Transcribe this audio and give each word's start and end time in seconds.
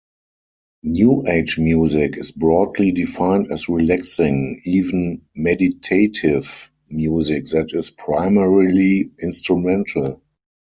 New-age 0.81 1.59
music 1.59 2.17
is 2.17 2.31
broadly 2.31 2.91
defined 2.91 3.51
as 3.51 3.69
relaxing, 3.69 4.59
even 4.65 5.21
"meditative", 5.35 6.71
music 6.89 7.45
that 7.49 7.69
is 7.75 7.91
primarily 7.91 9.11
instrumental. 9.21 10.23